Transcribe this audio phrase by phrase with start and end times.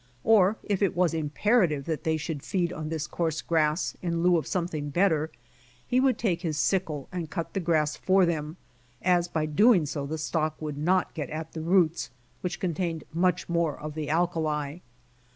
[0.23, 4.35] Or if it was imperative that they should feed on this coarse grass in lieu
[4.37, 5.29] of something better,
[5.87, 8.57] he would take his sickle and cut the grass for them,
[9.03, 12.09] as by so doing the stock would not get at the roots,
[12.41, 14.77] which contained much more of the alkali.